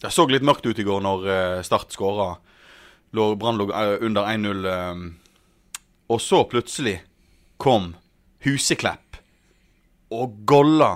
[0.00, 2.36] Det så litt mørkt ut i går når eh, Start skåra.
[3.12, 4.66] Brann lå eh, under 1-0.
[4.68, 5.02] eh,
[6.08, 7.00] og så plutselig
[7.60, 7.94] kom
[8.46, 9.18] Huseklepp
[10.14, 10.94] og golla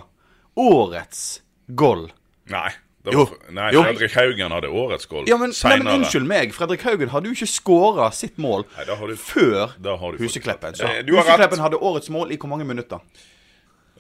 [0.57, 1.41] årets
[1.77, 2.07] goll.
[2.53, 2.71] Nei.
[3.03, 3.81] Var, nei, Jo.
[3.83, 5.89] Fredrik Haugen hadde årets goal Ja, men, nei, men.
[5.97, 9.73] Unnskyld meg, Fredrik Haugen hadde jo ikke skåra sitt mål Nei, har du- før
[10.21, 10.77] Husekleppen.
[10.79, 11.59] Så Eh, du har rett.
[11.59, 13.01] Hadde årets mål i hvor mange minutter?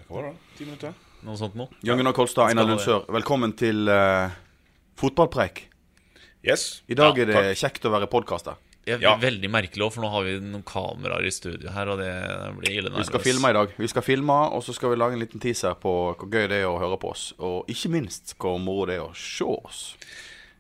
[0.06, 0.36] Hva var det?
[0.56, 0.94] Ti minutter?
[1.24, 1.66] Noe sånt nå.
[1.82, 4.30] Jan Gunnar Kolstad, Einar Lundsør, velkommen til eh,
[4.96, 5.69] fotballpreik.
[6.45, 6.82] Yes.
[6.88, 7.59] I dag Ja, er det takk.
[7.62, 8.56] kjekt å være podkaster.
[8.84, 9.16] Er Ja.
[9.16, 12.78] veldig merkelig også, for nå har vi noen kameraer i studio her, og det blir
[12.80, 13.69] ille Vi skal filme i dag.
[13.78, 16.58] Vi skal filme, og så skal vi lage en liten teaser på hvor gøy det
[16.62, 17.33] er å høre på oss.
[17.39, 19.97] Og ikke minst hvor moro det er å se oss.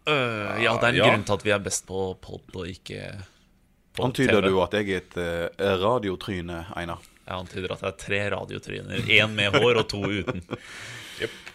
[0.06, 1.10] Uh, ja, det er en Ja.
[1.10, 3.24] grunn til at vi er best på pod og ikke
[3.94, 4.48] på Antyder TV.
[4.48, 6.98] du at jeg er et uh, radiotryne, Einar?
[7.26, 8.98] Jeg antyder at det er tre radiotryner.
[9.06, 10.42] Én med hår og to uten.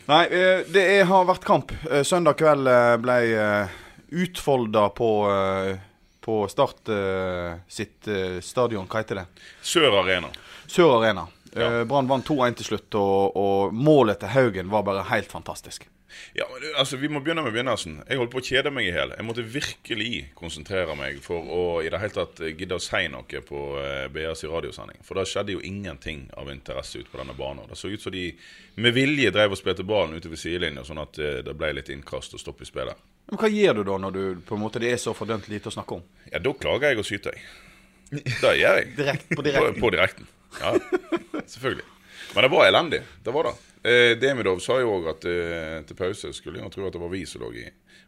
[0.07, 1.73] Nei, eh, det er, har vært kamp.
[1.89, 3.17] Eh, Søndag kveld eh, ble
[4.07, 5.09] utfolda på,
[6.23, 6.91] på Start
[7.67, 8.07] sitt
[8.39, 8.85] stadion.
[8.87, 9.25] Hva heter det?
[9.59, 10.29] Sør Arena.
[10.63, 11.25] Sør Arena.
[11.51, 11.83] Ja.
[11.89, 15.89] Brann vant 2-1 til slutt, og, og målet til Haugen var bare helt fantastisk.
[16.37, 17.97] Ja, men altså Vi må begynne med begynnelsen.
[18.07, 19.11] Jeg holdt på å kjede meg i hjel.
[19.17, 23.41] Jeg måtte virkelig konsentrere meg for å i det hele tatt gidde å si noe
[23.47, 25.01] på eh, BS i radiosending.
[25.07, 27.67] For det skjedde jo ingenting av interesse ute på denne banen.
[27.69, 28.29] Det så ut som de
[28.79, 31.91] med vilje drev og spilte ballen ute ved sidelinja, sånn at eh, det ble litt
[31.93, 32.95] innkast og stopp i spillet.
[33.27, 35.67] Men Hva gjør du da når du på en måte det er så fordømt lite
[35.67, 36.05] å snakke om?
[36.31, 37.43] Ja, da klager jeg og syter jeg.
[38.39, 38.91] Det gjør jeg.
[39.01, 39.79] Direkt, på På, direkten.
[39.83, 40.29] på direkten.
[40.61, 40.73] Ja,
[41.43, 41.83] selvfølgelig.
[42.35, 43.01] Men det var elendig.
[43.23, 43.55] Det var det.
[43.87, 47.11] Eh, Demidov sa jo òg at eh, til pause skulle jeg tro at det var
[47.13, 47.65] vi som lå i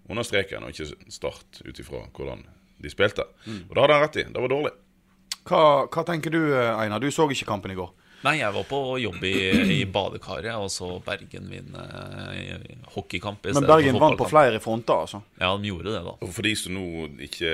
[0.09, 2.43] under streken, og ikke Start, ut ifra hvordan
[2.81, 3.25] de spilte.
[3.45, 4.25] Og det hadde han rett i.
[4.33, 4.71] Det var dårlig.
[5.49, 7.01] Hva, hva tenker du, eh, Einar?
[7.01, 7.91] Du så ikke kampen i går.
[8.25, 9.33] Nei, jeg var på jobb i,
[9.79, 11.83] i badekaret og så Bergen vinne
[12.35, 12.65] eh,
[12.95, 15.21] hockeykamp i Men Bergen vant på flere fronter, altså.
[15.39, 16.15] Ja, de gjorde det, da.
[16.19, 17.53] Og for de som nå ikke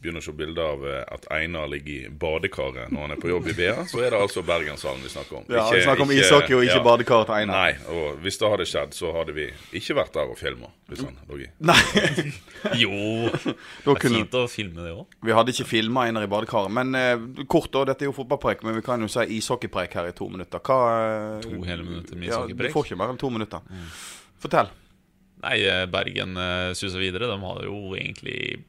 [0.00, 3.32] begynner å se bilder av eh, at Einar ligger i badekaret når han er på
[3.32, 5.46] jobb i BA, så er det altså Bergenshallen vi snakker om.
[5.48, 6.84] Ja, Ikke- Vi snakker om ishockey og ikke ja.
[6.88, 7.62] badekar til Einar.
[7.68, 10.72] Nei, og hvis det hadde skjedd, så hadde vi ikke vært der og filma.
[10.88, 11.50] Hvis han lå i.
[11.68, 12.32] Nei.
[12.80, 12.90] Jo,
[13.84, 15.04] det er kunne, fint å filme det òg.
[15.22, 16.72] vi hadde ikke filma Einar i badekaret.
[16.74, 17.84] Men eh, kort, da.
[17.92, 20.62] Dette er jo fotballpreik, men vi kan jo si ishockeypreik her i to minutter.
[20.64, 23.78] Hva eh, To hele minutter med Ja, du får ikke mer enn to minutter.
[24.38, 24.70] Fortell.
[25.42, 27.30] Nei, eh, Bergen uh, suser videre.
[27.30, 28.64] De har jo egentlig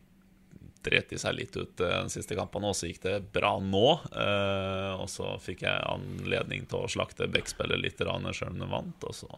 [0.85, 3.85] dreti seg litt ut den de siste kampene, og så gikk det bra nå.
[4.13, 9.07] Eh, og så fikk jeg anledning til å slakte Beck-spillet litt sjøl om de vant.
[9.09, 9.29] Og så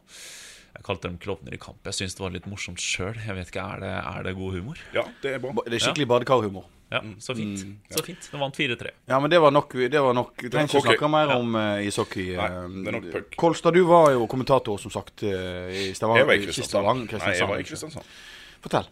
[0.71, 1.81] Jeg kalte dem klovner i kamp.
[1.83, 3.17] Jeg syns det var litt morsomt sjøl.
[3.19, 4.83] Jeg vet ikke, er det, er det god humor?
[4.95, 5.51] Ja, det er bra.
[5.65, 6.69] Det er skikkelig badekarhumor.
[6.91, 7.61] Ja, så fint.
[7.89, 8.25] Så fint.
[8.31, 8.89] De vant 4-3.
[9.07, 9.71] Ja, men det var nok.
[9.73, 11.37] Det var nok du trenger ikke snakke mer Ja.
[11.39, 12.33] om uh, ishockey.
[12.35, 13.35] Nei, eh, det er nok puck.
[13.39, 16.25] Kolstad, du var jo kommentator, som sagt, eh, i Stavanger.
[16.25, 17.05] Jeg var i Kristiansand.
[17.15, 18.03] Nei, jeg var i Kristiansand.
[18.03, 18.59] Kristiansand.
[18.65, 18.89] Fortell.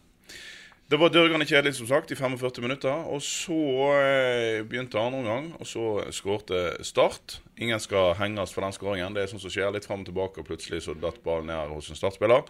[0.89, 3.03] Det var dørgende kjedelig, som sagt, i 45 minutter.
[3.13, 3.59] Og så
[3.99, 5.83] eh, begynte andre omgang, og så
[6.15, 7.41] skårte Start.
[7.61, 9.13] Ingen skal henges for den skåringen.
[9.13, 11.75] Det er sånn som skjer litt fram og tilbake, og plutselig så datt ballen ned
[11.75, 12.47] hos en Start-spiller.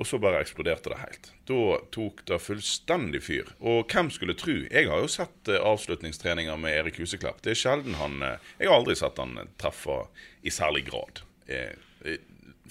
[0.00, 1.26] Og så bare eksploderte det helt.
[1.46, 1.58] Da
[1.94, 3.50] tok det fullstendig fyr.
[3.60, 4.54] Og hvem skulle tro?
[4.72, 7.42] Jeg har jo sett eh, avslutningstreninger med Erik Huseklepp.
[7.44, 9.98] Det er sjelden han eh, Jeg har aldri sett han treffe
[10.42, 11.20] i særlig grad.
[11.46, 12.16] Eh,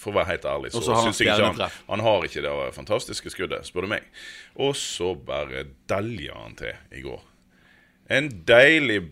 [0.02, 1.78] For å være helt ærlig, så syns jeg ikke han.
[1.92, 4.08] Han har ikke det fantastiske skuddet, spør du meg.
[4.58, 7.22] Og så bare delja han til i går.
[8.18, 9.04] En deilig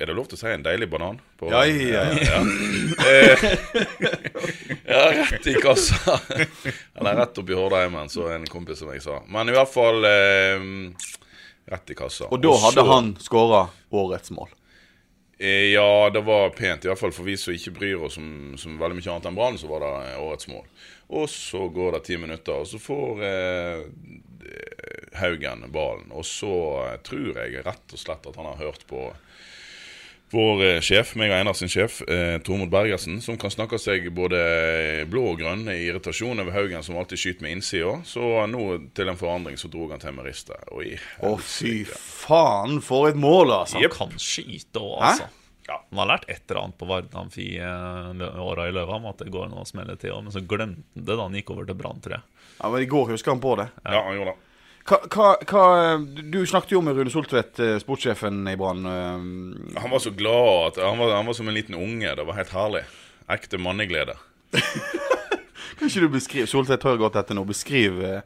[0.00, 1.18] Er det lov til å si en deilig banan?
[1.40, 2.40] På, Ja, ja, ja.
[3.04, 3.44] Eh,
[4.86, 6.18] ja, rett i kassa.
[6.94, 9.18] Eller rett oppi Hordheimen, så en kompis som jeg sa.
[9.28, 10.66] Men i hvert fall eh,
[11.72, 12.28] rett i kassa.
[12.30, 14.52] Og da hadde han skåra årets mål.
[15.38, 16.84] Eh, Ja, det var pent.
[16.84, 19.38] I hvert fall for vi som ikke bryr oss om, som veldig mye annet enn
[19.38, 20.64] Brann, så var det eh, årets mål.
[21.18, 23.82] Og så går det ti minutter, og så får eh,
[25.20, 26.08] Haugen ballen.
[26.14, 26.54] Og så
[26.86, 29.08] eh, tror jeg rett og slett at han har hørt på
[30.34, 34.08] vår eh, sjef, meg og Einar sin sjef, eh, Tormod Bergersen, som kan snakke seg
[34.14, 34.40] både
[35.10, 37.94] blå og grønn i irritasjon over Haugen, som alltid skyter med innsida.
[38.08, 38.66] Så nå
[38.96, 40.66] til en forandring så drog han til med ristet.
[40.68, 43.80] Å, fy faen, for et mål, altså.
[43.80, 45.14] Han kan skyte òg, Hæ?
[45.14, 45.30] altså.
[45.64, 45.78] Ja.
[45.94, 49.22] Han har lært et eller annet på Vard Amfi eh, åra i løpet om at
[49.22, 51.70] det går an å smelle til, men så glemte han det da han gikk over
[51.70, 52.26] til Brann, tror jeg.
[52.58, 53.70] Ja, men I går husker han på det.
[53.86, 54.43] Ja, han gjorde det.
[54.84, 55.64] Hva, hva, hva
[56.28, 58.84] Du snakket jo med Rune Soltvedt, eh, sportssjefen i Brann.
[58.84, 62.14] eh, Han var så glad han var, han var som en liten unge.
[62.14, 62.82] Det var helt herlig.
[63.28, 64.16] Ekte manneglede.
[65.74, 67.42] Kan ikke du beskrive Soltvedt hører godt etter nå.
[67.48, 68.20] Beskriv, eh,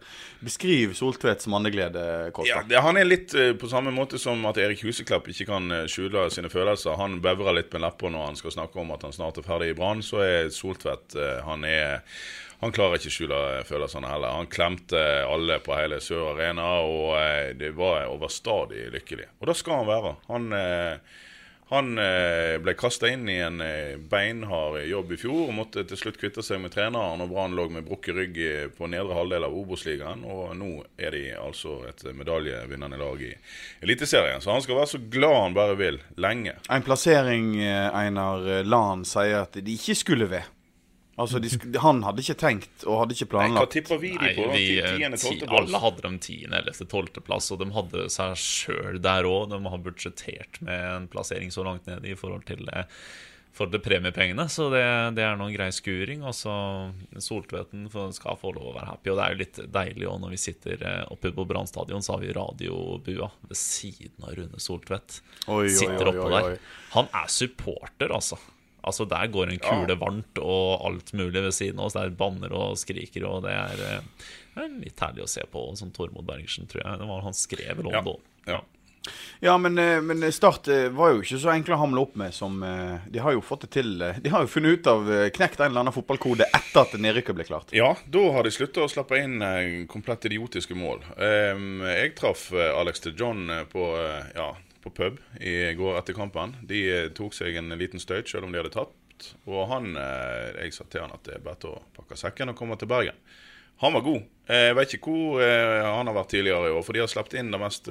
[0.44, 2.02] beskriv Soltvedts manneglede.
[2.44, 6.26] Ja, det, Han er litt på samme måte som at Erik Huseklepp ikke kan skjule
[6.34, 6.98] sine følelser.
[6.98, 9.70] Han bevrer litt med lepper når han skal snakke om at han snart er ferdig
[9.70, 10.02] i Brann.
[10.04, 11.16] Så er Soltvedt
[11.46, 12.02] han er
[12.58, 13.38] han klarer ikke å skjule
[13.68, 14.34] følelsene heller.
[14.34, 19.30] Han klemte alle på hele Sør Arena, og eh, det var overstadig lykkelig.
[19.38, 20.10] Og da skal han være.
[20.26, 21.20] Han, eh,
[21.70, 23.62] han eh, ble kasta inn i en
[24.10, 27.22] beinhard jobb i fjor og måtte til slutt kvitte seg med treneren.
[27.22, 28.42] Og Brann lå med brukket rygg
[28.74, 30.26] på nedre halvdel av Obos-ligaen.
[30.26, 33.32] Og nå er de altså et medaljevinnende lag i
[33.86, 34.42] Eliteserien.
[34.42, 36.02] Så han skal være så glad han bare vil.
[36.18, 36.58] Lenge.
[36.66, 40.57] En plassering Einar Lan sier at de ikke skulle ved.
[41.18, 43.54] Altså, de sk Han hadde ikke tenkt og hadde ikke planlagt.
[43.56, 44.48] Nei, hva tipper vi de Nei, på?
[44.54, 48.36] vi, Ti- eh, Tiende, ti, alle hadde dem tiende eller tolvteplass, og de hadde seg
[48.38, 49.48] sjøl der òg.
[49.50, 52.68] De har budsjettert med en plassering så langt ned i forhold til
[53.58, 54.84] for det premiepengene, så det,
[55.16, 56.20] det er noen grei skuring.
[56.22, 56.52] Og så
[57.18, 60.34] Soltvedten skal få lov å være happy, og det er jo litt deilig òg når
[60.36, 64.62] vi sitter eh, oppe på Brann stadion, så har vi radiobua ved siden av Rune
[64.62, 65.18] Soltvedt.
[65.74, 66.60] Sitter oppe oppå der.
[66.94, 68.38] Han er supporter, altså.
[68.84, 71.96] Altså Der går en kule varmt og alt mulig ved siden av oss.
[71.98, 75.66] Der banner og skriker, og det er, eh, det er litt herlig å se på.
[75.76, 76.98] Som Tormod Bergersen, tror jeg.
[77.02, 78.02] Det var Han skrev vel om Ja.
[78.02, 78.16] det.
[78.46, 78.60] Ja.
[79.40, 82.34] Ja, men, eh, men Start eh, var jo ikke så enkle å hamle opp med
[82.34, 83.98] som De har jo fått det til.
[83.98, 87.44] De har jo funnet ut av knekt en eller annen fotballkode etter at nedrykket ble
[87.44, 87.72] klart.
[87.72, 91.00] Ja, da har de slutta å slappe inn komplett idiotiske mål.
[91.16, 93.84] Ehm, jeg traff Alex de John på,
[94.34, 94.54] ja,
[94.88, 96.56] på pub i går etter kampen.
[96.66, 99.32] De eh, tok seg en liten støyt selv om de hadde tapt.
[99.50, 102.58] Og han, eh, jeg sa til han at det er bare å pakke sekken og
[102.58, 103.16] komme til Bergen.
[103.82, 104.24] Han var god.
[104.48, 107.38] Eh, Jeg vet ikke hvor han har vært tidligere i år, for de har sluppet
[107.38, 107.90] inn det mest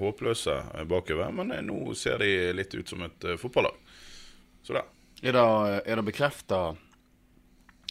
[0.00, 0.56] håpløse
[0.90, 1.32] bakover.
[1.32, 3.78] Men nå ser de litt ut som et fotballag.
[4.66, 4.84] Så det.
[5.24, 5.46] Er det,
[5.88, 6.58] er det bekrefta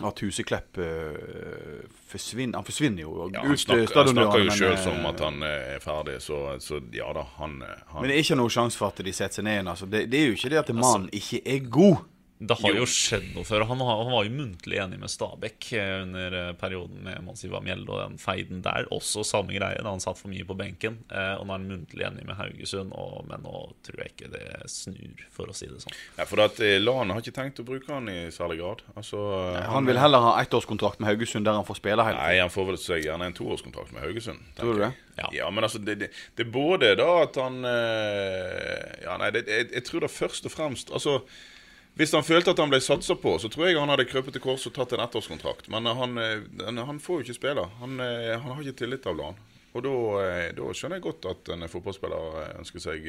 [0.04, 4.74] at Huseklepp eh, forsvinner Han forsvinner jo Ja, han, eh, snakker, han snakker jo sjøl
[4.74, 8.26] eh, som at han er ferdig, så, så ja da, han, han Men det er
[8.26, 9.72] ikke noen sjanse for at de setter seg ned igjen.
[9.72, 9.88] Altså.
[9.88, 12.04] Det, det er jo ikke det at mannen ikke er god.
[12.38, 13.64] Det har jo skjedd noe før.
[13.70, 17.94] Han, han var jo muntlig enig med Stabæk eh, under eh, perioden med Mansiva Mjelde
[17.94, 18.90] og den feiden der.
[18.92, 20.98] Også samme greie, da han satt for mye på benken.
[21.08, 24.34] Eh, og nå er han muntlig enig med Haugesund, og, men nå tror jeg ikke
[24.34, 25.96] det snur, for å si det sånn.
[26.20, 28.84] Ja, for at Lan har ikke tenkt å bruke han i særlig grad.
[29.00, 29.24] Altså,
[29.56, 32.52] nei, Han vil heller ha ettårskontrakt med Haugesund, der han får spille hele Nei, han
[32.52, 34.44] får vel seg gjerne en toårskontrakt med Haugesund.
[34.52, 34.94] tenker Tror du det?
[35.16, 35.32] Ja.
[35.40, 39.72] Ja, men altså, det, det, det er både da at han Ja, nei, det, jeg,
[39.72, 41.22] jeg tror da først og fremst Altså,
[41.96, 44.44] hvis han følte at han ble satsa på, så tror jeg han hadde krøpet til
[44.44, 45.70] kors og tatt en ettårskontrakt.
[45.72, 47.64] Men eh, han, eh, han, får jo ikke spille.
[47.80, 49.38] Han, eh, han har ikke tillit av Lan.
[49.76, 49.94] Og da,
[50.76, 53.08] skjønner jeg godt at en fotballspiller ønsker seg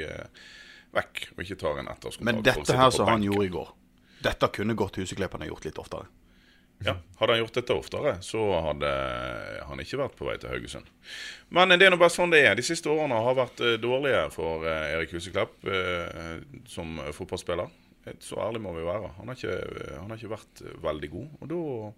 [0.95, 2.27] vekk og ikke tar en ettårskontrakt.
[2.27, 3.69] Men dette her som han gjorde i går,
[4.27, 6.11] dette kunne godt Husekleppen ha gjort litt oftere.
[6.85, 8.91] Ja, Hadde han gjort dette oftere, så hadde
[9.69, 10.91] han ikke vært på vei til Haugesund.
[11.55, 12.59] Men det er nå bare sånn det er.
[12.59, 15.71] De siste årene har vært dårlige for Erik Huseklepp
[16.69, 17.71] som fotballspiller.
[18.07, 19.13] Eh, Så ærlig må vi være.
[19.19, 19.61] Han har ikke,
[20.01, 21.31] han har ikke vært eh, veldig god.
[21.41, 21.93] Og da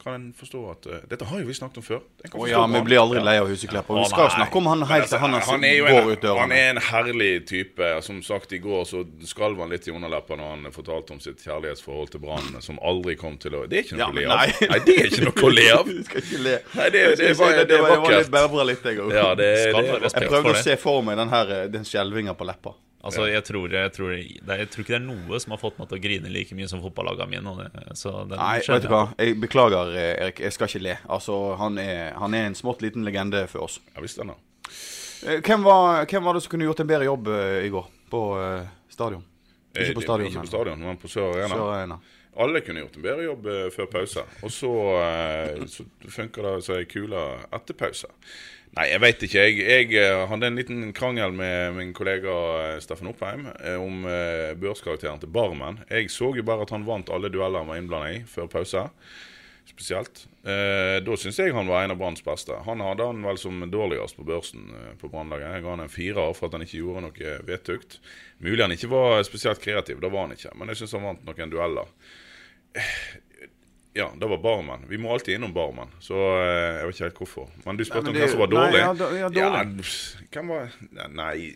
[0.00, 1.98] kan en forstå at uh, Dette har jo vi snakket om før.
[2.24, 3.98] Forstå ja, vi blir aldri lei av Huseklepper.
[4.00, 6.40] Vi skal snakke om han helt til han, Altså, han, er går en, ut døren.
[6.40, 7.90] han er en herlig type.
[8.06, 11.44] Som sagt, i går så skalv han litt i underleppa når han fortalte om sitt
[11.44, 14.24] kjærlighetsforhold til Brann, som aldri kom til å Det er ikke noe Ja, å le
[14.24, 14.40] av.
[14.40, 14.70] nei.
[14.72, 15.90] Nei, det er ikke noe å le av.
[16.00, 16.58] Du skal ikke le.
[16.80, 19.12] Nei, det, det, det, si det var, var litt bærbra litt, jeg òg.
[19.20, 22.72] Ja, Jeg prøvde å se for meg den her, den skjelvinga på leppa.
[23.00, 25.60] Altså, jeg, tror, jeg, tror, det er- jeg tror ikke det er noe som har
[25.62, 27.54] fått meg til å grine like mye som fotballagene mine.
[28.36, 29.02] Nei, vet du hva.
[29.16, 30.42] Jeg beklager, Erik.
[30.44, 30.96] Jeg skal ikke le.
[31.08, 33.80] Altså, han er, han er en smått liten legende for oss.
[33.96, 34.36] Ja visst han da.
[35.24, 37.88] Eh, Hvem var, hvem var det som kunne gjort en bedre jobb uh, i går
[38.12, 39.24] på uh, stadion?
[39.76, 41.54] Ikke på stadion, Ikke på stadion, men på Sør Arena.
[41.56, 42.00] Sør Arena.
[42.40, 44.22] Alle kunne gjort en bedre jobb før pause.
[44.46, 44.70] Og så,
[45.68, 47.20] så funker det så ei kule
[47.52, 48.06] etter pause.
[48.70, 49.44] Nei, jeg veit ikke.
[49.48, 54.04] Jeg, jeg eh, hadde en liten krangel med min kollega eh, Steffen Oppheim eh, om
[54.62, 55.80] børskarakteren til Barmen.
[55.90, 58.86] Jeg så jo bare at han vant alle dueller han var innblanda i før pause.
[59.70, 60.24] Spesielt.
[60.42, 62.56] Da syns jeg han var en av Branns beste.
[62.66, 64.64] Han hadde han vel som dårligst på børsen
[64.98, 65.46] på Brannlaget.
[65.46, 68.00] Jeg ga han en firer for at han ikke gjorde noe vedtukt.
[68.42, 70.56] Mulig han ikke var spesielt kreativ, det var han ikke.
[70.58, 71.92] Men jeg syns han vant noen dueller.
[73.92, 74.84] Ja, det var Barmen.
[74.88, 77.48] Vi må alltid innom Barmen, så eh, jeg vet ikke helt hvorfor.
[77.66, 78.80] Men du spurte om hvem som var nei, dårlig.
[78.84, 79.86] ja, da- ja, dårlig.
[80.22, 81.54] Ja, hvem var Nei, Nei.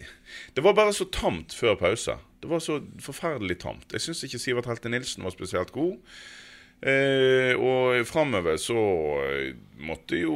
[0.56, 2.16] Det var bare så tamt før pause.
[2.42, 3.86] Det var så forferdelig tamt.
[3.94, 5.94] Jeg syns ikke Sivert Helte Nilsen var spesielt god.
[6.84, 8.76] Eh, og framover så
[9.24, 9.54] eh,
[9.86, 10.34] måtte jo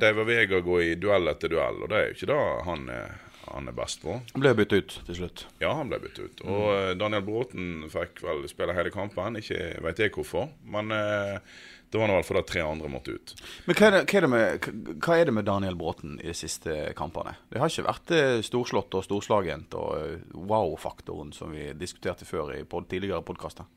[0.00, 3.12] Deiver Vega gå i duell etter duell, og det er jo ikke det han er,
[3.54, 4.18] han er best på.
[4.32, 5.46] Han ble byttet ut til slutt.
[5.62, 6.42] Ja, han ble byttet ut.
[6.46, 6.98] Og mm.
[7.00, 9.38] Daniel Bråten fikk vel spille hele kampen.
[9.38, 11.38] Ikke veit jeg hvorfor, men eh,
[11.94, 13.32] det var nå i hvert fall at tre andre måtte ut.
[13.68, 14.64] Men hva er, det, hva, er det med,
[14.98, 17.36] hva er det med Daniel Bråten i de siste kampene?
[17.52, 22.50] Det har ikke vært eh, storslått og storslagent og eh, wow-faktoren som vi diskuterte før
[22.56, 23.70] i pod, tidligere podkaster.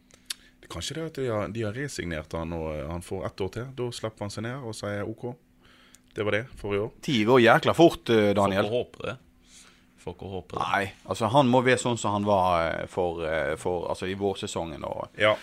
[0.66, 3.54] Kanskje det at de har, de har resignert han og eh, han får ett år
[3.60, 3.70] til.
[3.78, 5.30] Da slipper han seg ned og sier OK.
[6.18, 6.90] Det var det for i år.
[7.06, 8.66] Ti går jækla fort, Daniel.
[8.66, 9.18] Får håpe det.
[9.98, 10.66] Får ikke håpe det.
[10.72, 14.16] Nei, altså han må være sånn som han var eh, for, eh, for altså i
[14.20, 14.86] vårsesongen.
[14.88, 15.34] Og, Ja.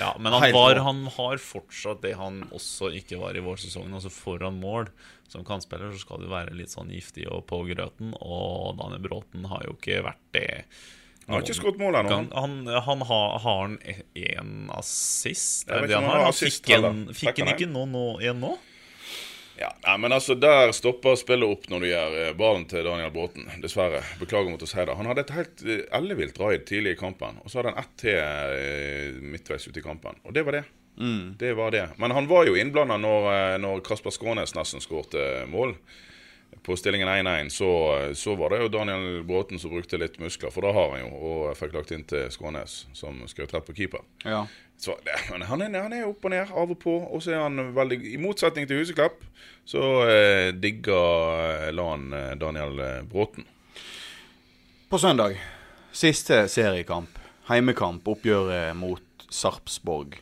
[0.00, 3.94] Ja, men han, var, han har fortsatt det han også ikke var i vårsesongen.
[3.94, 4.90] Altså foran mål.
[5.28, 9.46] Som kantspiller så skal du være litt sånn giftig og på grøten, og Daniel Bråten
[9.50, 10.48] har jo ikke vært det.
[11.24, 12.16] Han har ikke skåret mål ennå.
[12.18, 13.78] Han, Han, han har, har han
[14.14, 15.68] én assist?
[15.68, 16.32] Er det han har?
[16.36, 16.68] fikk,
[17.40, 18.52] han ikke nå, nå, en nå?
[19.56, 23.12] Ja, nei, men altså, Der stopper spillet opp når du gjør eh, ballen til Daniel
[23.14, 23.46] Bråten.
[23.62, 24.02] Dessverre.
[24.18, 24.96] Beklager mot å si det.
[24.98, 27.38] Han hadde et helt eh, ellevilt raid tidlig i kampen.
[27.44, 30.18] Og så hadde han ett til eh, midtveis ute i kampen.
[30.26, 30.64] Og det var det.
[31.38, 31.88] Det var det.
[31.98, 33.24] Men han var jo innblanda når,
[33.58, 35.72] når Kasper Skånes nesten skårte mål.
[36.62, 37.68] På stillingen 1-1 så,
[38.14, 41.10] så var det jo Daniel Bråten som brukte litt muskler, for da har han jo,
[41.28, 44.04] og fikk lagt inn til Skånes, som skjøt rett på keeper.
[44.24, 44.44] ja.
[44.76, 46.92] Så, det, han er, han er opp og ned, av og på.
[47.14, 49.22] Og så er han veldig I motsetning til Huseklepp,
[49.70, 49.80] så
[50.10, 53.46] eh, digger eh, LAN eh, Daniel eh, Bråten.
[54.90, 55.38] På søndag,
[55.94, 57.14] siste seriekamp,
[57.48, 60.18] heimekamp, oppgjøret mot Sarpsborg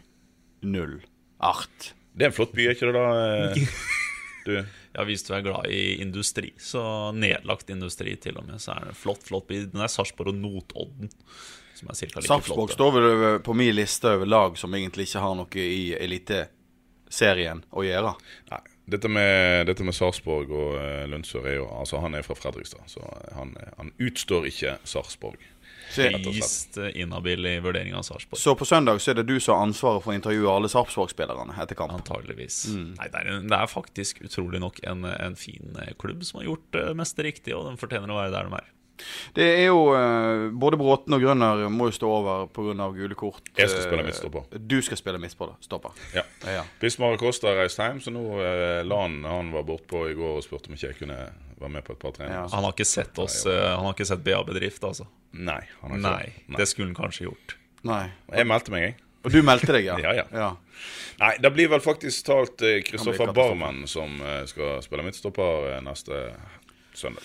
[0.63, 0.99] 0.
[1.43, 1.95] Art.
[2.13, 3.09] Det er en flott by, er ikke det da?
[4.53, 8.75] eh, Ja, Hvis du er glad i industri, så nedlagt industri til og med, så
[8.77, 9.63] er det flott, flott by.
[9.73, 11.13] Den er Sarpsborg og Notodden,
[11.79, 12.77] som er cirka like Sarpsborg flotte.
[12.77, 17.87] står vel på min liste over lag som egentlig ikke har noe i eliteserien å
[17.87, 18.13] gjøre.
[18.53, 18.61] Nei.
[18.93, 22.83] Dette med, dette med Sarpsborg og uh, Lundsør er jo Altså, han er fra Fredrikstad,
[22.91, 23.07] så
[23.37, 25.41] han, han utstår ikke Sarpsborg.
[25.97, 28.41] Høyst eh, inhabil i vurdering av Sarpsborg.
[28.41, 31.57] så på søndag så er det du som har ansvaret for å intervjue alle Sarpsborg-spillerne
[31.63, 31.93] etter kamp.
[31.93, 32.65] Antageligvis.
[32.73, 32.87] Mm.
[32.97, 36.51] Nei, det er, det er faktisk utrolig nok en, en fin eh, klubb som har
[36.51, 38.71] gjort det meste riktig, og den fortjener å være der de er.
[39.37, 42.89] Det er jo eh, Både Bråten og Grønner må jo stå over pga.
[42.97, 43.43] gule kort.
[43.57, 44.59] Jeg skal Eh, spille midtstopper.
[44.59, 45.91] Du skal spille midtstopper.
[46.15, 46.23] Ja.
[46.47, 46.65] Ja.
[46.81, 48.25] Bismar Acosta har reist hjem, så nå
[48.87, 51.19] la han han var bortpå i går og spurte om ikke jeg kunne
[51.63, 52.41] være med på et par treninger.
[52.43, 52.49] Ja.
[52.57, 55.07] Han har ikke sett oss eh, Han har ikke sett BA Bedrift, altså.
[55.33, 55.61] Nei.
[55.83, 56.59] Han har ikke Nei, Nei.
[56.61, 57.57] det skulle han kanskje gjort.
[57.87, 58.05] Nei.
[58.35, 58.97] Jeg meldte meg, jeg.
[59.23, 59.97] Og du meldte deg, ja?
[60.07, 60.25] Ja, ja.
[60.35, 60.51] ja.
[61.21, 63.31] Nei, det blir vel faktisk talt eh, Kristoffer.
[63.37, 66.25] Barmen som eh, skal spille midtstopper eh, neste
[66.99, 67.23] søndag.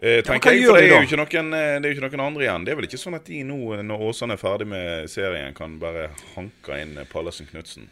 [0.00, 2.00] Eh, tenker ja, jeg, for det de er, jo ikke noen, eh, det er jo
[2.00, 2.64] ikke noen andre igjen.
[2.64, 5.76] Det er vel ikke sånn at de nå, når Åsane er ferdig med serien, kan
[5.82, 7.90] bare hanke inn eh, Pallesen Knutsen?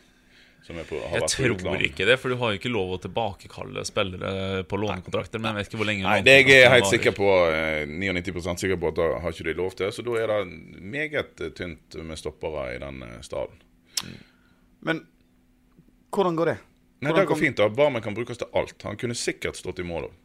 [0.69, 4.77] På, Jeg tror ikke det, for du har jo ikke lov å tilbakekalle spillere på
[4.77, 5.41] lånekontrakter.
[5.41, 8.61] Men jeg vet ikke hvor lenge Nei, det jeg er helt sikker på, eh, 99%
[8.61, 9.89] sikker på at da har ikke de lov til.
[9.95, 13.63] Så da er det meget eh, tynt med stoppere i den eh, staden.
[14.85, 15.07] Men
[16.13, 16.59] hvordan går det?
[17.01, 17.57] Nei, det går fint.
[17.57, 18.77] da Barmen kan brukes til alt.
[18.85, 20.17] Han kunne sikkert stått i mål òg.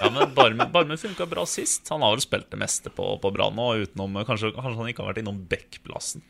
[0.00, 1.88] Ja, men Barmen, Barmen funka bra sist.
[1.92, 5.04] Han har vel spilt det meste på, på Brann nå, utenom kanskje, kanskje han ikke
[5.04, 6.24] har vært innom Beck-plassen.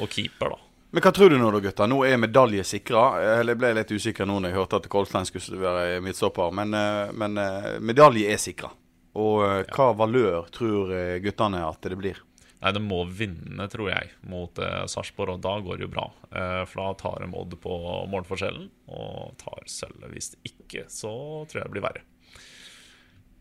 [0.00, 0.60] Og keeper, da.
[0.92, 1.88] Men hva tror du nå, da, gutter?
[1.88, 3.06] Nå er medalje sikra.
[3.24, 7.14] Jeg ble litt usikker nå når jeg hørte at Kolstein skulle være midtstopper, men, eh,
[7.16, 8.72] men eh, medalje er sikra.
[9.16, 10.92] Og eh, hva valør tror
[11.24, 12.20] guttene at det blir?
[12.62, 16.04] Nei, de må vinne, tror jeg, mot eh, Sarpsborg, og da går det jo bra.
[16.30, 17.78] Eh, for da tar de Odd på
[18.12, 20.12] målforskjellen, og tar sølvet.
[20.12, 21.10] Hvis det ikke, så
[21.50, 22.04] tror jeg det blir verre.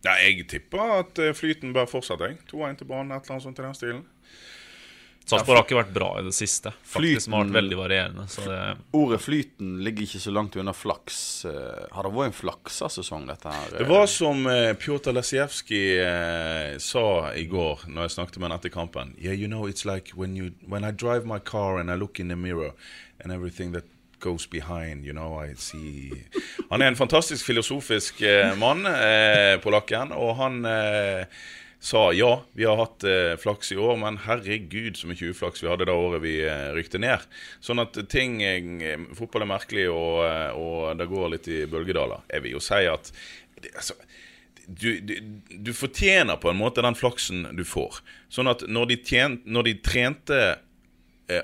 [0.05, 2.31] Ja, jeg tipper at eh, flyten bør fortsette.
[2.31, 2.39] jeg.
[2.51, 4.03] 2-1 til banen, et eller annet sånt i den stilen.
[5.22, 6.72] Sarpsborg har ikke vært bra i det siste.
[6.91, 8.24] Faktisk som har vært veldig varierende.
[8.27, 8.55] Så det,
[8.98, 11.20] Ordet flyten ligger ikke så langt unna flaks.
[11.46, 13.77] Eh, Har det vært en flaksesesong, dette her?
[13.77, 17.05] Det var som eh, Pjotr Lesijevskij eh, sa
[17.38, 19.13] i går når jeg snakket med han etter kampen.
[19.22, 22.20] Yeah, you know, it's like when, you, when I drive my car and I look
[22.20, 22.74] in the mirror
[23.22, 23.86] and everything that
[24.22, 26.24] goes behind, you know, I see
[26.70, 31.25] Han er en fantastisk filosofisk eh, mann, eh, polakken, og han eh,
[31.82, 35.70] sa ja, vi har hatt eh, flaks i år, men herregud så mye uflaks vi
[35.72, 37.25] hadde det året vi eh, rykte ned.
[37.60, 42.22] Sånn at ting eh, Fotball er merkelig, og, eh, og det går litt i bølgedaler.
[42.30, 43.10] Jeg vil jo si at
[43.58, 43.98] det, altså,
[44.68, 45.16] du, du,
[45.50, 48.04] du fortjener på en måte den flaksen du får.
[48.32, 50.42] Sånn at når de, tjent, når de trente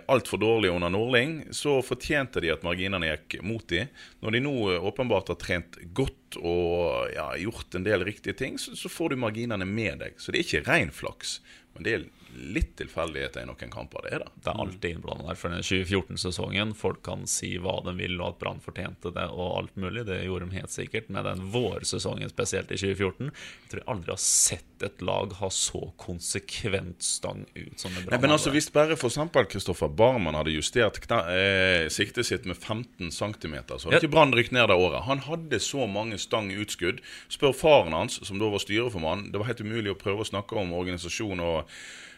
[0.08, 3.86] altfor dårlig under Nordling, så fortjente de at marginene gikk mot de.
[4.24, 8.58] Når de nå eh, åpenbart har trent godt og ja, gjort en del riktige ting,
[8.62, 10.20] så, så får du marginene med deg.
[10.20, 11.40] Så det er ikke ren flaks.
[11.76, 14.04] Men det er litt tilfeldigheter i noen kamper.
[14.08, 14.32] Det er det.
[14.44, 15.40] Det er alltid innblanda der.
[15.40, 19.58] For den 2014-sesongen, folk kan si hva de vil, og at Brann fortjente det, og
[19.62, 20.06] alt mulig.
[20.08, 21.10] Det gjorde de helt sikkert.
[21.14, 25.48] Med den vårsesongen, spesielt i 2014, jeg tror jeg aldri har sett et lag ha
[25.50, 28.52] så konsekvent stang ut som det Brann men altså.
[28.54, 33.96] Hvis bare eksempel Kristoffer Barman hadde justert eh, siktet sitt med 15 cm, så hadde
[33.98, 34.02] Ja.
[34.04, 35.04] ikke Brann rykt ned det året.
[35.08, 37.02] Han hadde så mange stang utskudd.
[37.30, 39.32] Spør faren hans, som da var styreformann.
[39.32, 41.72] Det var helt umulig å prøve å snakke om organisasjon og,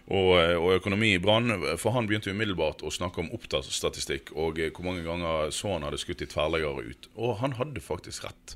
[0.09, 4.71] og, og økonomi i Brann, for han begynte umiddelbart å snakke om opptaksstatistikk og eh,
[4.73, 7.09] hvor mange ganger så han hadde skutt i tverrleggere ut.
[7.17, 8.55] Og han hadde faktisk rett.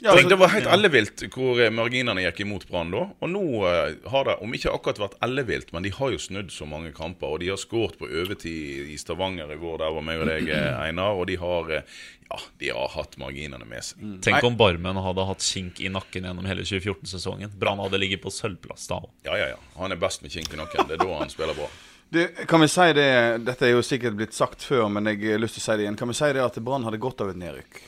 [0.00, 3.00] Ja, altså, det var helt ellevilt hvor eh, marginene gikk imot Brann da.
[3.18, 6.52] Og nå eh, har det, om ikke akkurat vært ellevilt, men de har jo snudd
[6.54, 7.34] så mange kamper.
[7.34, 10.52] Og de har skåret på overtid i Stavanger i går, der var meg og deg,
[10.54, 11.18] eh, Einar.
[11.18, 14.06] Og de har, ja, de har hatt marginene med seg.
[14.22, 17.58] Tenk om Barmen hadde hatt kink i nakken gjennom hele 2014-sesongen.
[17.58, 19.10] Brann hadde ligget på sølvplass da òg.
[19.26, 19.60] Ja, ja, ja.
[19.82, 20.86] Han er best med kink i nakken.
[20.86, 21.70] Det er da han spiller bra.
[22.08, 23.10] Du, kan vi si det
[23.44, 25.84] Dette er jo sikkert blitt sagt før, men jeg har lyst til å si det
[25.84, 25.98] igjen.
[26.00, 27.82] Kan vi si det at Brann hadde godt av et nedrykk?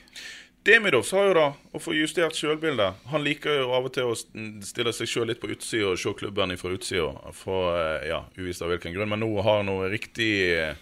[0.62, 3.06] Demidov sa jo da å få justert sjølbildet.
[3.08, 6.12] Han liker jo av og til å stille seg sjøl litt på utsida og se
[6.18, 7.32] klubben fra utsida.
[7.32, 9.08] For eh, ja, uvisst av hvilken grunn.
[9.08, 10.76] Men nå har han noe riktig eh,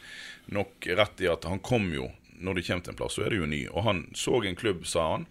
[0.51, 2.09] nok rett i at han kom jo
[2.39, 3.65] Når du kommer til en plass, så er du jo ny.
[3.71, 5.31] Og han så en klubb, sa han,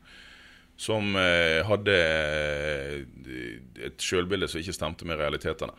[0.79, 1.99] som eh, hadde
[3.87, 5.75] et sjølbilde som ikke stemte med realitetene.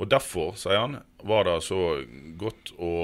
[0.00, 2.00] Og derfor, sier han, var det så
[2.40, 2.94] godt å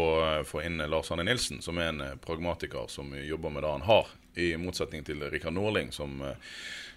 [0.49, 4.09] få inn Lars Arne Nilsen, som er en pragmatiker som jobber med det han har,
[4.35, 6.37] i motsetning til Rikard Norling, som, eh,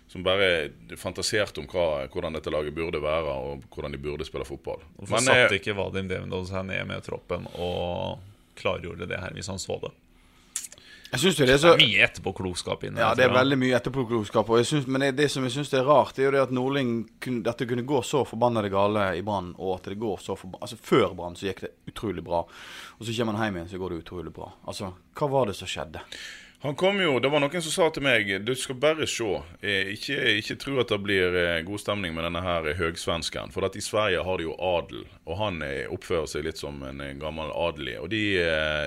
[0.07, 4.45] som bare fantaserte om hva, hvordan dette laget burde være, og hvordan de burde spille
[4.45, 4.83] fotball.
[4.97, 8.19] Hvorfor Men, eh, satte ikke Vadim Devendal seg ned med troppen og
[8.55, 9.91] klargjorde det her hvis han så det?
[11.13, 12.97] Jeg synes jo det er Det er mye etterpåklokskap inne.
[13.03, 14.47] Ja, det er veldig mye etterpåklokskap.
[14.49, 16.53] Og synes, men det, det som jeg syns er rart, det er jo det at
[16.57, 20.33] Nordling kunne, dette kunne gå så forbannede gale i Brann, og at det går så
[20.33, 22.41] forbannet Altså Før Brann så gikk det utrolig bra.
[22.97, 24.49] Og så kommer han hjem igjen, så går det utrolig bra.
[24.65, 26.01] Altså, hva var det som skjedde?
[26.63, 29.25] Han kom jo, Det var noen som sa til meg du skal bare se.
[29.59, 33.51] Eh, ikke, ikke tro at det blir eh, god stemning med denne her eh, høgsvensken.
[33.51, 35.57] For at i Sverige har de jo adel, og han
[35.91, 37.97] oppfører seg litt som en gammel adelig.
[37.99, 38.21] Og de,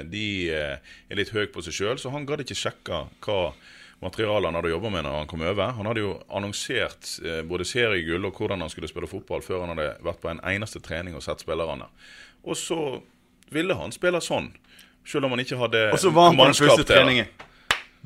[0.08, 0.24] de
[0.56, 3.40] er litt høye på seg sjøl, så han gadd ikke sjekke hva
[4.00, 5.74] materialet han hadde jobba med når han kom over.
[5.76, 7.10] Han hadde jo annonsert
[7.50, 10.80] både seriegull og hvordan han skulle spille fotball før han hadde vært på en eneste
[10.80, 11.90] trening og sett spillerne.
[12.48, 13.02] Og så
[13.52, 14.48] ville han spille sånn.
[15.04, 16.96] Selv om han ikke hadde Og så var han på den første til det.
[16.96, 17.36] treningen.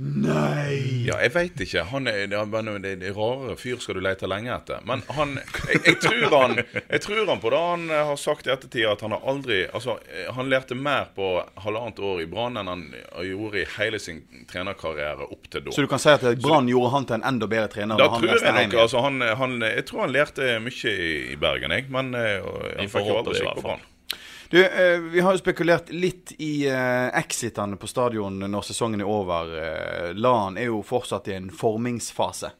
[0.00, 1.04] Nei!
[1.04, 1.82] Ja, jeg veit ikke.
[1.90, 4.80] Han er, det er, er rare fyr skal du lete lenge etter.
[4.88, 8.48] Men han jeg, jeg, tror han jeg tror han på det han eh, har sagt
[8.48, 11.28] i ettertid, at han har aldri Altså, eh, han lærte mer på
[11.64, 12.86] halvannet år i Brann enn han
[13.26, 15.76] gjorde i hele sin trenerkarriere opp til da.
[15.76, 18.00] Så du kan si at Brann gjorde han til en enda bedre trener?
[18.00, 21.76] Da tror jeg nok altså, han, han, Jeg tror han lærte mye i, i Bergen,
[21.76, 21.90] jeg.
[21.92, 22.40] Men eh,
[22.78, 23.64] han får fikk jo aldri på.
[23.68, 23.89] Brann.
[24.50, 29.06] Du, eh, Vi har jo spekulert litt i eh, exitene på stadion når sesongen er
[29.06, 29.52] over.
[29.54, 32.50] Eh, Lan er jo fortsatt i en formingsfase.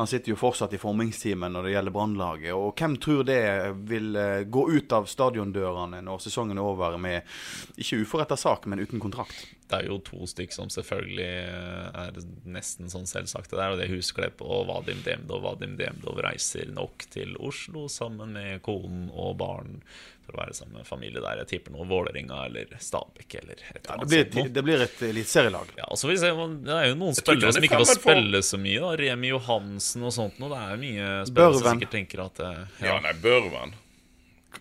[0.00, 2.54] Han sitter jo fortsatt i formingstimen når det gjelder Brannlaget.
[2.56, 3.42] Og hvem tror det
[3.90, 4.16] vil
[4.48, 7.36] gå ut av stadiondørene når sesongen er over med
[7.76, 9.44] ikke uforretta sak, men uten kontrakt?
[9.68, 12.18] Det er jo to stykk som selvfølgelig er
[12.52, 15.44] nesten sånn selvsagte der, og det er Husklepp og Vadim Demdov.
[15.44, 19.80] Vadim Demdov reiser nok til Oslo sammen med konen og barn
[20.24, 21.42] for å være sammen med familie der.
[21.42, 25.02] Jeg tipper noe Vålerenga eller Stabæk eller et eller det, annet et, det blir et
[25.10, 25.74] eliteserielag.
[25.78, 26.32] Ja, og så vil vi se,
[26.64, 28.80] Det er jo noen spillere er som ikke får spille så mye.
[28.84, 30.50] da Remi Johansen og sånt noe.
[30.54, 32.54] Det er mye spillere som sikkert tenker at Ja,
[32.88, 33.76] Ja, nei, Børven.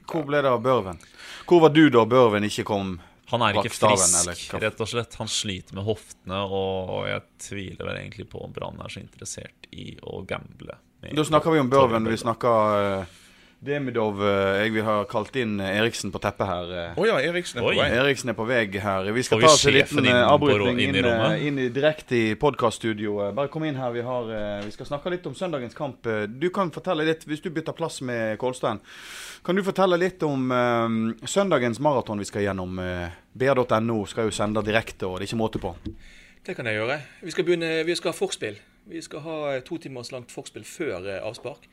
[0.09, 1.01] Hvor ble det av Børven?
[1.47, 2.95] Hvor var du da Børven ikke kom?
[3.33, 5.15] Han er ikke frisk, rett og slett.
[5.17, 9.01] Han sliter med hoftene, og og jeg tviler vel egentlig på om Brann er så
[9.01, 10.75] interessert i å gamble.
[11.03, 12.07] Da snakker vi om Børven.
[12.07, 13.15] Vi snakker uh,
[13.63, 14.19] Demidov.
[14.27, 16.71] eh, jeg vil ha kalt inn eh, Eriksen på teppet her.
[16.99, 17.77] Oh ja, Eriksen er på Oi.
[17.79, 17.87] vei.
[18.01, 19.11] Eriksen er på vei her.
[19.15, 21.37] Vi skal vi ta oss en liten inn avbrytning inn inn, i rommet?
[21.37, 23.31] eh, inn direkte i podkaststudioet.
[23.37, 23.93] Bare kom inn her.
[23.95, 24.33] Vi, har,
[24.65, 26.09] vi skal snakke litt om søndagens kamp.
[26.27, 28.81] Du kan fortelle litt, hvis du bytter plass med Kolstein,
[29.43, 32.79] kan du fortelle litt om um, søndagens maraton vi skal gjennom?
[33.33, 35.73] BR.no skal jo sende direkte, og det er ikke måte på.
[36.43, 36.99] Det kan jeg gjøre.
[37.23, 38.59] Vi skal, begynne, vi skal ha forspill.
[38.85, 41.67] Vi skal ha to timers langt forspill før eh, avspark.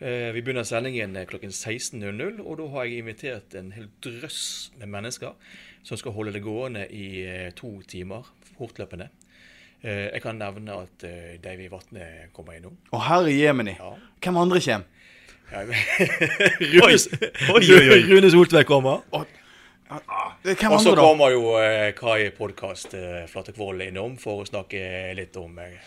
[0.00, 4.70] Eh, Vi begynner sendingen eh, klokken 16.00, og da har jeg invitert en hel drøss
[4.80, 5.32] med mennesker
[5.82, 9.08] som skal holde det gående i eh, to timer fortløpende.
[9.82, 12.76] Eh, Jeg kan nevne at eh, Davy Vatne kommer innom.
[12.92, 13.94] Og herre jemini, Ja.
[14.20, 14.84] hvem andre kommer?
[15.50, 15.64] Ja,
[17.50, 19.00] Rune, Rune Soltvedt kommer.
[20.44, 24.46] Det er Hvem Og så kommer jo eh, Kai Podkast eh, Flatekvold innom for å
[24.46, 24.78] snakke
[25.18, 25.80] litt om, eh,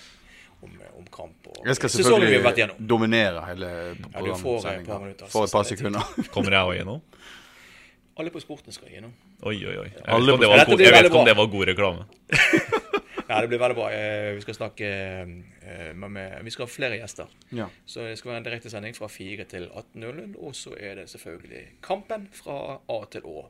[0.63, 4.67] om, om kamp og Jeg skal sesongen vi vært selvfølgelig dominere hele Ja, du får
[4.73, 5.31] et par minutter.
[5.33, 6.13] For et par sekunder.
[6.33, 7.01] Kommer jeg òg gjennom?
[8.19, 9.13] Alle på sporten skal gjennom.
[9.41, 9.89] Oi, oi, oi.
[9.89, 12.07] Jeg vet ikke om det var, god, jeg vet om det var god reklame.
[13.33, 13.87] Ja, det blir veldig bra.
[13.91, 17.31] Eh, Vi skal snakke eh, med, med, Vi skal ha flere gjester.
[17.55, 17.69] Ja.
[17.85, 20.35] Så det skal være en direktesending fra 4 til 18.00.
[20.37, 23.45] Og så er det selvfølgelig Kampen fra A til Å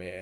[0.00, 0.16] med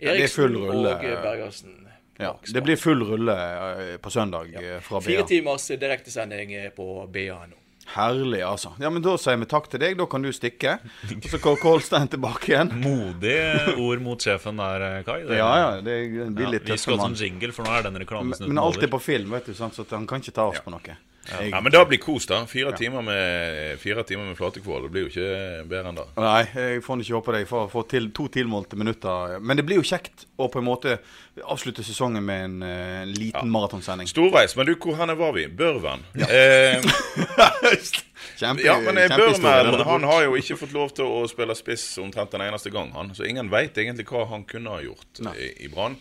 [0.00, 0.96] er Eriksen full rulle.
[0.96, 1.76] og Bergersen.
[2.18, 4.80] Ja, det blir full rulle eh, på søndag ja.
[4.80, 7.58] fra Fire timers direktesending eh, på BA nå.
[7.94, 8.70] Herlig, altså.
[8.80, 9.98] Ja, men Da sier vi takk til deg.
[9.98, 10.78] Da kan du stikke.
[11.10, 12.70] Og så kommer Kolstein tilbake igjen.
[12.86, 15.18] Modige ord mot sjefen der, Kai.
[15.28, 15.68] Det- Ja, ja.
[15.84, 15.98] Det
[16.34, 18.54] blir Ja, vi skal ha en sånn jingle, for nå er den reklamesnutten over.
[18.54, 19.76] men alt er på film, vet du, sant?
[19.76, 20.96] så han kan ikke ta oss på noe.
[21.30, 22.42] Ja, Men da blir kos, da.
[22.46, 24.86] Fire timer med, fire timer med flatekvål.
[24.86, 25.28] Det blir jo ikke
[25.70, 26.06] bedre enn det.
[26.20, 27.42] Nei, jeg får ikke håpe det.
[27.44, 29.38] Jeg får, får til to tilmålte minutter.
[29.40, 30.98] Men det blir jo kjekt å på en måte
[31.42, 34.10] avslutte sesongen med en, eh, en liten maratonsending.
[34.10, 34.56] Storveis.
[34.56, 35.46] Men du, hvor henne var vi?
[35.48, 36.04] Børven.
[36.14, 36.84] Eh,
[38.38, 41.86] Kjempe, ja, men eh, Børven han har jo ikke fått lov til å spille spiss
[42.02, 43.14] omtrent den eneste gang, han.
[43.16, 45.34] Så ingen veit egentlig hva han kunne ha gjort Nei.
[45.38, 45.98] i, i Brann.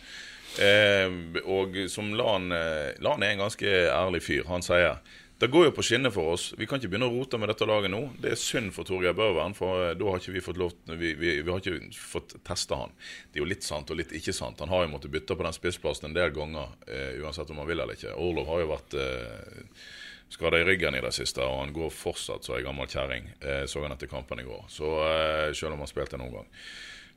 [0.61, 1.09] Eh,
[1.49, 4.45] og som Lan eh, Lan er en ganske ærlig fyr.
[4.51, 4.99] Han sier
[5.43, 6.43] det går jo på skinner for oss.
[6.55, 7.99] Vi kan ikke begynne å rote med dette laget nå.
[8.21, 11.09] Det er synd for Torgeir Børven, for eh, da har ikke vi fått lov vi,
[11.19, 12.93] vi, vi har ikke fått testa han.
[13.27, 14.61] Det er jo litt sant og litt ikke sant.
[14.63, 17.67] Han har jo måttet bytte på den spissplassen en del ganger, eh, uansett om han
[17.67, 18.13] vil eller ikke.
[18.15, 19.65] Orlov har jo vært eh,
[20.31, 23.27] skada i ryggen i det siste, og han går fortsatt som ei gammel kjerring.
[23.41, 24.63] Eh, så han etter kampen i går.
[24.71, 26.47] Så eh, Selv om han spilte noen gang.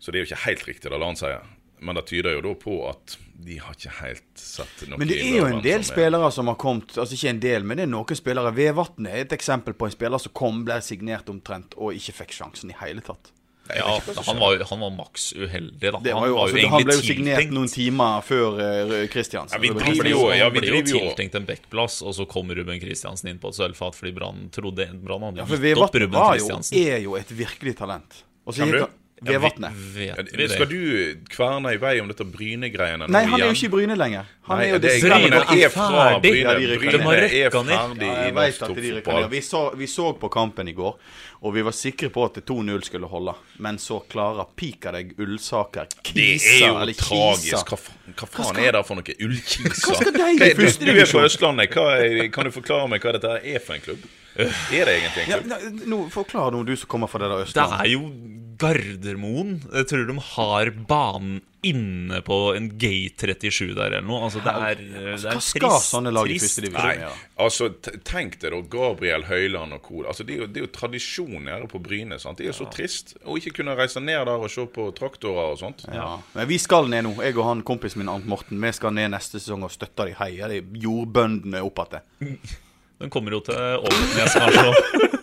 [0.01, 1.47] Så det er jo ikke helt riktig, det Lan sier.
[1.81, 5.19] Men det tyder jo da på at de har ikke helt sett noe Men det
[5.21, 7.77] er jo en del som er- spillere som har kommet Altså ikke en del, men
[7.77, 8.53] det er noen spillere.
[8.57, 12.33] Vevatnet er et eksempel på en spiller som kom, ble signert omtrent, og ikke fikk
[12.33, 13.33] sjansen i hele tatt.
[13.75, 15.99] Ja, han var, han var maks uheldig, da.
[15.99, 17.53] Det han var jo, altså, han ble jo signert tiltenkt.
[17.53, 19.57] noen timer før Kristiansen.
[19.57, 22.49] Ja, vi driver jo- jo, ja, vi driver jo- tiltenkt en backplass, og så kom
[22.55, 25.95] Ruben Kristiansen inn på et sølvfat fordi Brann trodde Brann hadde Ja, for gitt opp
[25.99, 26.79] Ruben jo, Kristiansen.
[26.79, 28.23] er jo et virkelig talent.
[28.47, 28.79] Og så gikk du?
[28.87, 28.91] han
[29.25, 29.73] Vevatnet.
[29.73, 30.07] vannet.
[30.07, 30.51] Ja, det?
[30.53, 33.97] Skal du kverne i vei om dette Bryne-greiene Nei, han er jo ikke i Bryne
[33.97, 34.27] lenger.
[34.51, 35.87] Han Nei, er jo det det Bryne Bryne er fra.
[36.21, 36.37] Bryne.
[36.37, 39.29] Ja, Bryne har er ferdig Ja, i norsk toppfotball.
[39.33, 40.99] Vi så, vi så på kampen i går,
[41.41, 43.35] og vi var sikre på at 2-0 skulle holde.
[43.65, 47.73] Men så klarer pika deg Ullsaker Det Kisa, er jo tragisk.
[47.73, 49.81] Hva, fa- hva faen er det for noe Ullkisa?
[49.89, 51.73] Hva skal de i du, er på Østlandet.
[51.73, 54.07] Hva er, kan du forklare meg hva dette er for en klubb?
[54.37, 55.53] Er det egentlig en klubb?
[55.53, 58.09] Ja, no, Forklar nå, du som kommer fra det der Det er jo
[58.57, 59.59] Gardermoen.
[59.73, 64.21] Jeg tror de har banen inne på en gate 37 der eller noe.
[64.29, 66.47] Altså, det er, det er Hva skal trist, sånne lag i trist.
[66.47, 67.23] første divisjon Nei, gjøre?
[67.47, 67.69] altså
[68.07, 70.03] tenk deg da Gabriel Høyland og co.
[70.07, 72.21] Altså, det, er jo, det er jo tradisjon nede på Bryne.
[72.23, 72.39] sant?
[72.39, 75.57] Det er jo så trist å ikke kunne reise ned der og se på traktorer
[75.57, 75.85] og sånt.
[75.93, 76.13] Ja.
[76.37, 77.17] Men vi skal ned nå.
[77.27, 80.17] Jeg og han kompisen min Arnt Morten Vi skal ned neste sesong og støtte de
[80.21, 82.39] heier de jordbøndene opp igjen.
[83.01, 85.17] Den kommer jo til Ågotnes, kanskje.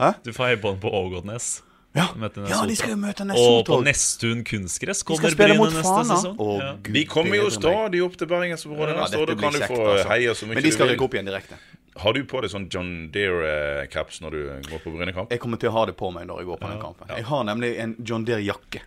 [0.00, 0.12] Hæ?
[0.24, 1.62] Du får heie på den på Ågotnes.
[1.94, 2.04] Ja.
[2.14, 6.04] Ja, de skal jo møte Og på Nesttun kunstgress kommer Bryne neste Fana.
[6.14, 6.36] sesong.
[6.38, 6.68] Å, Ja.
[6.86, 9.26] Gud Vi kommer jo stadig opp til Bergensområdet Ja, neste år.
[9.26, 10.08] Da kan du få altså.
[10.12, 10.54] heie så mye du vil.
[10.54, 11.58] Men de skal du rykke opp igjen direkte.
[12.00, 15.30] Har du på deg sånn John Deere-caps når du går på Brynekamp?
[15.34, 17.08] Jeg kommer til å ha det på meg når jeg går på den kampen.
[17.16, 18.80] Jeg har nemlig en John Deere-jakke.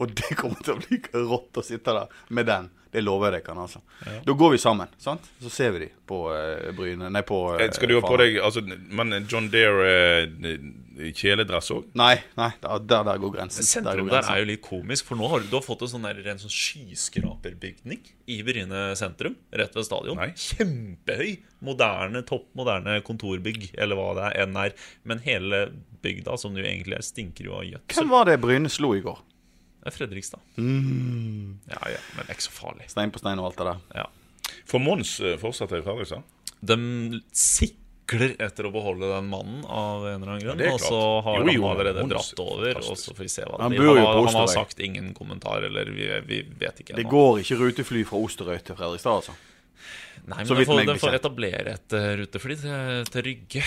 [0.00, 2.70] Og det kommer til å bli rått å sitte der med den.
[2.96, 3.82] Det lover jeg dere, altså.
[4.24, 5.26] Da går vi sammen, sant?
[5.42, 8.16] Så ser vi de på uh, Bryne Nei, på eh, Eh, Skal du ha på
[8.20, 9.88] deg altså, Men John Deere
[10.22, 11.88] eh, kjeledress òg?
[11.98, 13.60] Nei, nei, der, der, der går grensen.
[13.60, 14.32] Men Sentrum der grensen.
[14.32, 16.40] er jo litt komisk, for nå har du, du har fått en sånn, der, en
[16.40, 18.00] sånn skyskraperbygning
[18.32, 20.16] i Bryne sentrum, rett ved stadion.
[20.20, 20.30] Nei.
[20.40, 21.36] Kjempehøy!
[21.66, 24.74] Moderne, topp moderne kontorbygg, eller hva det enn er.
[25.08, 25.66] Men hele
[26.04, 27.96] bygda, som det jo egentlig er, stinker jo av gjødsel.
[27.96, 29.22] Hvem var det Bryne slo i går?
[29.86, 30.42] Det er Fredrikstad.
[30.58, 31.58] Mm.
[31.70, 32.88] Ja, ja, men det er ikke så farlig.
[32.90, 33.82] Stein på stein og alt det der.
[34.02, 34.06] Ja.
[34.66, 36.26] For Mons fortsatt fortsatt i Fredrikstad?
[36.66, 36.76] De
[37.36, 40.60] sikler etter å beholde den mannen av en eller annen grunn.
[40.62, 43.32] er og så har Jo, jo, han allerede Mons, dratt over, og så får vi
[43.36, 43.88] se hva Han det blir.
[43.94, 47.10] Han, har- han har sagt ingen kommentar, eller vi, vi vet ikke Det ennå.
[47.14, 49.36] går ikke rutefly fra Osterøy til Fredrikstad, altså.
[50.26, 53.62] Nei, men den får, den får etablere et eh, rutefly til, til Rygge.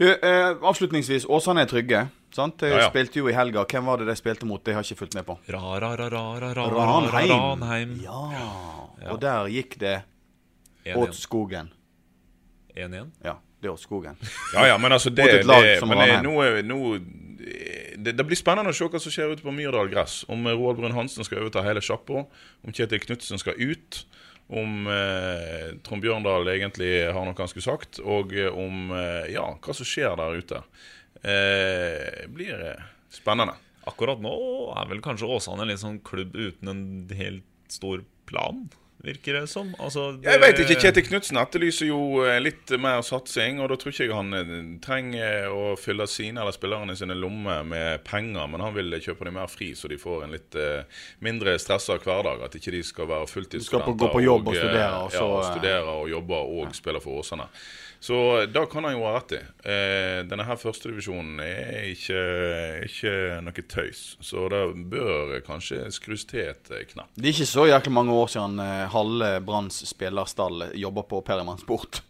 [0.00, 1.26] Du, eh, avslutningsvis.
[1.28, 2.06] Åsane er trygge.
[2.32, 2.56] Sant?
[2.62, 2.88] De Ja, ja.
[2.88, 3.64] spilte jo i helga.
[3.68, 4.62] Hvem var det de spilte mot?
[4.64, 5.34] Det har jeg ikke fulgt med på.
[5.52, 7.30] Ra, ra, ra, ra, ra, ra, Ranheim.
[7.34, 7.92] Ranheim.
[8.00, 9.10] Ja.
[9.12, 9.98] Og der gikk det
[10.96, 11.68] åt skogen.
[12.76, 13.10] 1-1.
[13.24, 14.16] Ja, det åt skogen.
[14.54, 16.24] Ja, ja, men altså det, Mot et lag det, som men Ranheim.
[16.24, 16.98] nå, nå,
[17.98, 20.22] det, det blir spennende å se hva som skjer ute på Myrdal gress.
[20.30, 22.24] Om eh, Roald Brun Hansen skal overta hele sjappa,
[22.64, 24.04] om Kjetil Knutsen skal ut,
[24.50, 29.46] om eh, Trond Bjørndal egentlig har noe han skulle sagt, og eh, om eh, ja,
[29.62, 30.62] hva som skjer der ute.
[31.22, 33.54] Eh, blir eh, spennende.
[33.88, 34.34] Akkurat nå
[34.76, 36.84] er vel kanskje Åsane en litt sånn klubb uten en
[37.16, 38.66] helt stor plan.
[39.02, 39.74] Virker det som.
[39.78, 40.28] Altså, det...
[40.28, 40.76] Jeg vet ikke.
[40.84, 43.60] Kjetil Knutsen etterlyser jo eh, litt mer satsing.
[43.62, 44.52] Og da tror ikke jeg han eh,
[44.84, 48.46] trenger å fylle sine eller spillerne sine lommer med penger.
[48.52, 51.96] Men han vil kjøpe dem mer fri, så de får en litt uh, mindre stressa
[52.00, 52.44] hverdag.
[52.46, 53.94] At ikke de skal være fulltidsstudenter.
[53.94, 54.90] Skal gå på jobb og, og studere.
[55.06, 56.74] Og så, ja, studere og jobbe og ja.
[56.82, 57.48] spille for Åsane.
[58.00, 59.40] Så da kan han jo ha rett i.
[59.68, 62.20] Eh, denne her førstedivisjonen er ikke,
[62.86, 63.12] ikke
[63.44, 64.04] noe tøys.
[64.24, 67.10] Så det bør kanskje skrus til et knapp.
[67.12, 71.60] Det er ikke så jæklig mange år siden eh, halve Branns spillerstall jobba på Perimann
[71.60, 72.00] Sport.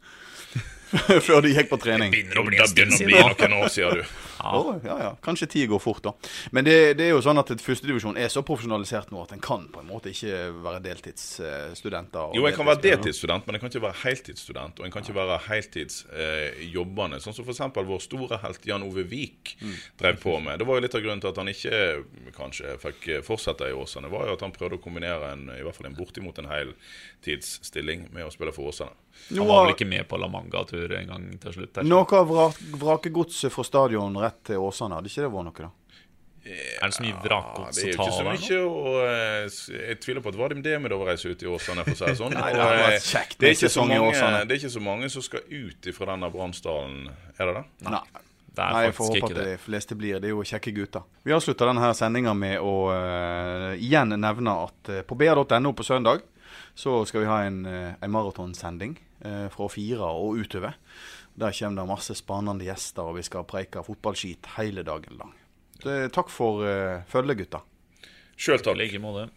[1.26, 2.14] Før de gikk på trening.
[2.14, 4.29] Det begynner å bli, det begynner å bli noen år siden, du.
[4.42, 4.56] Ja.
[4.56, 5.10] Oh, ja, ja.
[5.22, 6.12] Kanskje tida går fort, da.
[6.50, 9.66] Men det, det, er jo sånn at førstedivisjon er så profesjonalisert nå at en kan
[9.72, 12.36] på en måte ikke være deltidsstudenter.
[12.38, 14.80] Jo, en kan være deltidsstudent, men en kan ikke være heltidsstudent.
[14.80, 17.20] Og en kan ikke være heltidsjobbende.
[17.20, 17.62] Eh, sånn som f.eks.
[17.90, 19.76] vår store helt Jan Ove Vik mm.
[20.00, 20.60] drev på med.
[20.60, 24.10] Det var jo litt av grunnen til at han ikke kanskje fikk fortsette i Åsane,
[24.12, 28.08] var jo at han prøvde å kombinere en, i hvert fall en bortimot en heltidsstilling
[28.14, 28.96] med å spille for Åsane.
[29.28, 31.80] Han var vel ikke med på La Manga-tur en gang til slutt?
[31.86, 32.30] Noe av
[32.80, 35.70] vrakegodset fra stadion rett til Åsane, hadde ikke det vært noe, da?
[36.40, 37.82] Er det så mye vrakgods å ta over?
[37.82, 41.34] Det er jo ikke så mye, og eh, jeg tviler på at Vadim Demid reiser
[41.34, 42.36] ut i Åsane, for å si det sånn.
[42.38, 45.26] Nei, det, eh, kjekt, det, er ikke så mange, det er ikke så mange som
[45.26, 46.96] skal ut fra denne Bransdalen,
[47.36, 47.64] er det det?
[47.90, 48.02] Nei.
[48.50, 50.16] Det Nei, jeg får håpe at de fleste blir.
[50.18, 51.04] Det er jo kjekke gutter.
[51.22, 56.24] Vi avslutter denne sendinga med å uh, igjen nevne at uh, på ba.no på søndag
[56.74, 60.78] så skal vi ha en, uh, en maratonsending fra fire og utover.
[61.40, 65.34] Der kommer det masse spennende gjester, og vi skal preike fotballskit hele dagen lang.
[65.80, 67.62] Det, takk for uh, følget, gutta.
[68.40, 68.76] Sjøl takk.
[68.80, 69.28] like måte.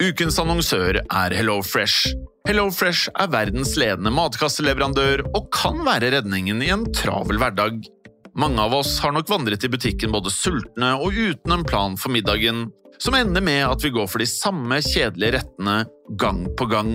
[0.00, 2.14] Ukens annonsør er HelloFresh.
[2.48, 7.82] HelloFresh er verdens ledende matkasseleverandør og kan være redningen i en travel hverdag.
[8.40, 12.12] Mange av oss har nok vandret i butikken både sultne og uten en plan for
[12.14, 12.70] middagen,
[13.00, 15.82] som ender med at vi går for de samme kjedelige rettene
[16.20, 16.94] gang på gang.